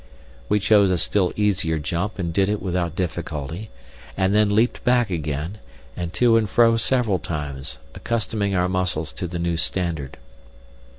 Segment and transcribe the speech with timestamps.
[0.49, 3.69] We chose a still easier jump and did it without difficulty,
[4.17, 5.59] and then leapt back again,
[5.95, 10.17] and to and fro several times, accustoming our muscles to the new standard.